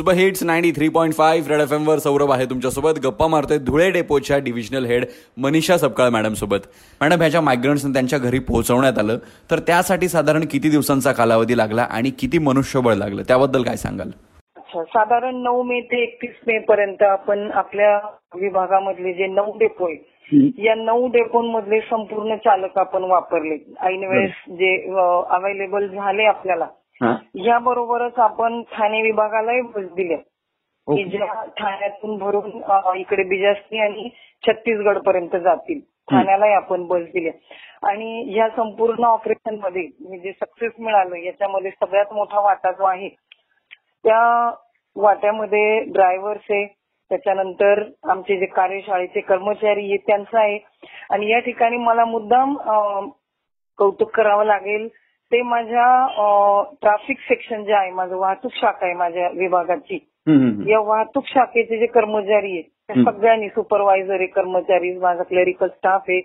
[0.00, 2.98] Super Hits ninety three point five Red F वर सौरभ आहे तुमच्यासोबत.
[3.04, 5.04] गप्पा मारतोय Dhule डेपोच्या divisional head
[5.44, 6.68] Manisha Sapkal madam सोबत
[7.00, 9.18] मॅडम ह्याच्या मायग्रंट्स त्यांच्या घरी पोहोचवण्यात आलं.
[9.50, 13.22] तर त्यासाठी साधारण किती दिवसांचा कालावधी लागला आणि किती मनुष्यबळ लागलं?
[13.28, 14.10] त्याबद्दल काय सांगाल?
[14.56, 17.96] अच्छा साधारण नऊ मे ते एकतीस मे पर्यंत आपण आपल्या
[18.40, 23.56] विभागामधले जे नऊ डेपो आहेत या नऊ डेपोंमधले संपूर्ण चालक आपण वापरले.
[23.82, 24.76] ऐन वेळेस जे
[25.36, 26.66] अवेलेबल झाले आपल्याला
[27.44, 30.16] याबरोबरच आपण ठाणे विभागालाही बस दिल्या
[30.86, 34.08] की ज्या ठाण्यातून भरून इकडे बिजासनी आणि
[34.44, 37.32] छत्तीसगड पर्यंत जातील ठाण्यालाही आपण बस दिल्या
[37.88, 43.08] आणि ह्या संपूर्ण ऑपरेशनमध्ये म्हणजे सक्सेस मिळालं याच्यामध्ये सगळ्यात मोठा वाटा जो आहे
[44.04, 44.20] त्या
[44.96, 46.66] वाट्यामध्ये ड्रायव्हर्स आहे.
[47.10, 50.58] त्याच्यानंतर आमचे जे कार्यशाळेचे कर्मचारी आहेत त्यांचं आहे.
[51.10, 52.54] आणि या ठिकाणी मला मुद्दाम
[53.78, 54.88] कौतुक करावं लागेल.
[55.32, 55.86] ते माझ्या
[56.80, 59.98] ट्रॅफिक सेक्शन जे आहे माझं वाहतूक शाखा आहे माझ्या विभागाची.
[60.70, 66.20] या वाहतूक शाखेचे जे कर्मचारी आहेत त्या सगळ्यांनी सुपरवायझर आहे कर्मचारी माझा क्लरिकल स्टाफ आहे.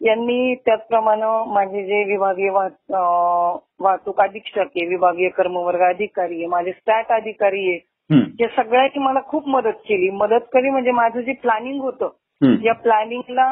[0.00, 7.68] यांनी त्याचप्रमाणे माझे जे विभागीय वाहतूक अधीक्षक आहे विभागीय कर्मवर्ग अधिकारी आहे माझे स्टॅट अधिकारी
[7.70, 7.78] आहे
[8.40, 10.10] या सगळ्यांनी मला खूप मदत केली.
[10.10, 12.10] मदत केली म्हणजे माझं जे प्लॅनिंग होतं
[12.64, 13.48] या प्लॅनिंगला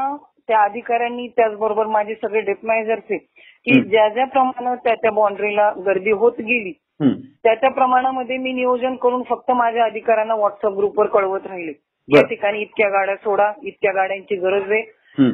[0.48, 6.40] त्या अधिकाऱ्यांनी त्याचबरोबर माझे सगळे आहे की ज्या ज्या प्रमाणे त्या त्या बाउंड्रीला गर्दी होत
[6.40, 11.72] गेली त्या त्या प्रमाणामध्ये मी नियोजन करून फक्त माझ्या अधिकाऱ्यांना व्हॉट्सअप ग्रुपवर कळवत राहिले
[12.08, 14.82] या ठिकाणी इतक्या गाड्या सोडा इतक्या गाड्यांची गरज आहे.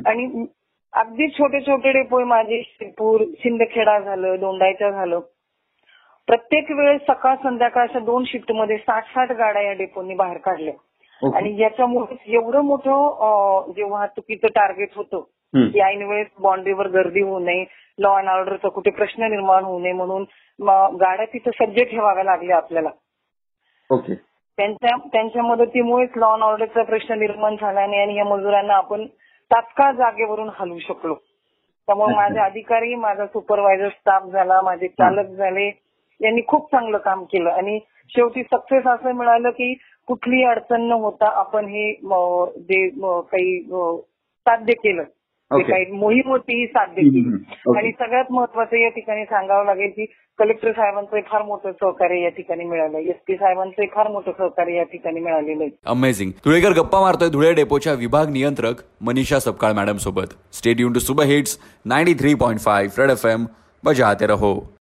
[0.07, 0.47] आणि
[0.93, 5.21] अगदी छोटे छोटे डेपो माझे शिरपूर शिंदखेडा झालं दोंडायच्या झालं.
[6.29, 10.75] प्रत्येक वेळेस सकाळ संध्याकाळ अशा दोन शिफ्टमध्ये साठ साठ गाड्या या डेपोनी बाहेर काढल्या.
[11.23, 15.21] आणि याच्यामुळे एवढं मोठं जे वाहतुकीचं टार्गेट होतं
[15.71, 17.65] की ऐन वेळेस बाउंड्रीवर गर्दी होऊ नये
[17.99, 20.25] लॉ अँड ऑर्डरचा कुठे प्रश्न निर्माण होऊ नये म्हणून
[21.01, 22.91] गाड्या तिथं सज्ज ठेवाव्या लागल्या आपल्याला.
[23.91, 24.15] ओके.
[24.59, 29.07] त्यांच्या त्यांच्या मदतीमुळेच लॉ अँड ऑर्डरचा प्रश्न निर्माण झाला नाही आणि या मजुरांना आपण
[29.51, 31.15] तात्काळ जागेवरून हलवू शकलो.
[31.89, 35.67] त्यामुळे माझे अधिकारी माझा सुपरवायझर स्टाफ झाला माझे चालक झाले
[36.21, 37.51] यांनी खूप चांगलं काम केलं.
[37.51, 37.79] आणि
[38.15, 39.75] शेवटी सक्सेस असं मिळालं की
[40.07, 41.93] कुठलीही अडचण न होता आपण हे
[42.59, 45.03] जे काही साध्य केलं.
[45.51, 45.63] जे.
[45.63, 47.45] काही मोहीम होती ही साध्य केली.
[47.79, 50.05] आणि सगळ्यात महत्वाचं या ठिकाणी सांगावं लागेल की
[50.39, 52.99] कलेक्टर साहेबांचं फार मोठं सहकार्य या ठिकाणी मिळालं.
[52.99, 55.77] एसपी साहेबांचं फार मोठं सहकार्य या ठिकाणी मिळालेलं आहे.
[55.87, 60.55] अमेझिंग धुळेकर गप्पा मारतोय धुळे डेपोच्या विभाग नियंत्रक मनीषा सपकाळ मॅडम सोबत.
[60.55, 63.45] Stay tuned to Super Hits ninety three point five Red F M
[63.85, 64.73] बजाते रहो.